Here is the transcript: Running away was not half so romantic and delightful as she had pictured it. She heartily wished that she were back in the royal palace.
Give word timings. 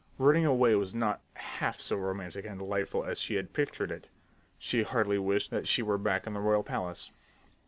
Running 0.17 0.47
away 0.47 0.73
was 0.73 0.95
not 0.95 1.21
half 1.35 1.79
so 1.79 1.95
romantic 1.95 2.43
and 2.43 2.57
delightful 2.57 3.03
as 3.03 3.19
she 3.19 3.35
had 3.35 3.53
pictured 3.53 3.91
it. 3.91 4.07
She 4.57 4.81
heartily 4.81 5.19
wished 5.19 5.51
that 5.51 5.67
she 5.67 5.83
were 5.83 5.99
back 5.99 6.25
in 6.25 6.33
the 6.33 6.39
royal 6.39 6.63
palace. 6.63 7.11